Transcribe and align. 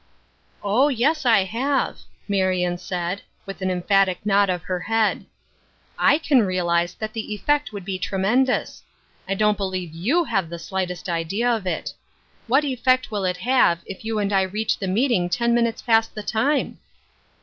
"Oh, 0.63 0.87
yes 0.87 1.27
I 1.27 1.43
have," 1.43 1.99
Marion 2.27 2.79
said, 2.79 3.21
with 3.45 3.61
an 3.61 3.69
em 3.69 3.83
phatic 3.83 4.17
nod 4.25 4.49
of 4.49 4.63
her 4.63 4.79
head." 4.79 5.27
I 6.11 6.17
can 6.17 6.41
realize 6.41 6.95
that 6.95 7.13
the 7.13 7.35
'effect 7.35 7.71
would 7.71 7.85
be 7.85 7.99
tremendous. 7.99 8.81
I 9.29 9.35
don't 9.35 9.59
believe 9.59 9.93
you 9.93 10.23
have 10.23 10.49
the 10.49 10.57
slightest 10.57 11.07
idea 11.07 11.51
of 11.51 11.67
it 11.67 11.93
I 11.95 12.01
What 12.47 12.65
effect 12.65 13.11
will 13.11 13.25
it 13.25 13.37
have, 13.37 13.81
if 13.85 14.03
you 14.03 14.17
and 14.17 14.33
I 14.33 14.41
reach 14.41 14.79
the 14.79 14.87
meeting 14.87 15.29
ten 15.29 15.53
minutes 15.53 15.83
past 15.83 16.15
the 16.15 16.23
time 16.23 16.79